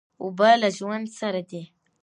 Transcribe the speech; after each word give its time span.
اوبه 0.23 0.49
له 0.61 0.69
ژوند 0.77 1.07
سره 1.19 1.41
دي. 1.49 1.63